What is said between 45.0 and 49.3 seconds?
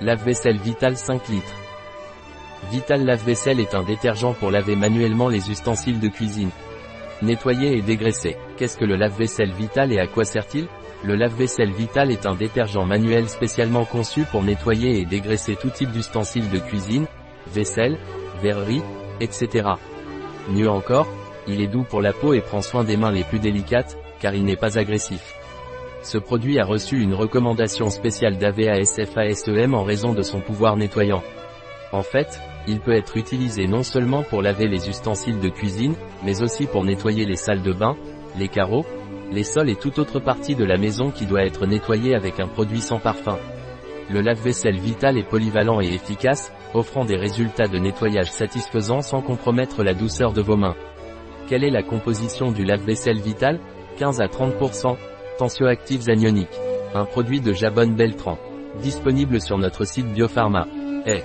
est polyvalent et efficace, offrant des résultats de nettoyage satisfaisants sans